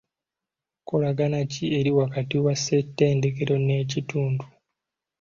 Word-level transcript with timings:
Nkolagana 0.81 1.39
ki 1.51 1.65
eri 1.79 1.91
wakati 1.99 2.35
wa 2.45 2.53
ssetendekero 2.57 3.55
n'ekitundu? 3.65 4.45